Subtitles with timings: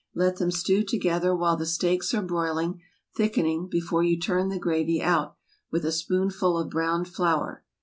[0.15, 2.81] Let them stew together while the steaks are broiling,
[3.15, 5.35] thickening, before you turn the gravy out,
[5.69, 7.63] with a spoonful of browned flour.